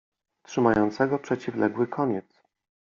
trzymającego 0.45 1.19
przeciwległy 1.19 1.87
koniec. 1.87 2.41